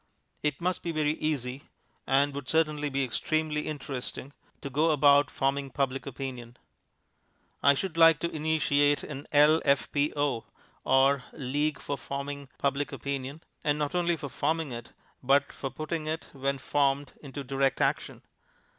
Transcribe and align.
It 0.41 0.59
must 0.59 0.81
be 0.81 0.91
very 0.91 1.11
easy 1.13 1.61
(and 2.07 2.33
would 2.33 2.49
certainly 2.49 2.89
be 2.89 3.03
extremely 3.03 3.67
interesting) 3.67 4.33
to 4.61 4.71
go 4.71 4.89
about 4.89 5.29
forming 5.29 5.69
Public 5.69 6.07
Opinion, 6.07 6.57
I 7.61 7.75
should 7.75 7.97
like 7.97 8.17
to 8.21 8.31
initiate 8.35 9.03
an 9.03 9.27
L.F.P.O., 9.31 10.45
or 10.83 11.23
League 11.33 11.79
for 11.79 11.99
Forming 11.99 12.49
Public 12.57 12.91
Opinion, 12.91 13.43
and 13.63 13.77
not 13.77 13.93
only 13.93 14.15
for 14.15 14.29
forming 14.29 14.71
it, 14.71 14.91
but 15.21 15.53
for 15.53 15.69
putting 15.69 16.07
it, 16.07 16.31
when 16.33 16.57
formed, 16.57 17.13
into 17.21 17.43
direct 17.43 17.79
action. 17.79 18.23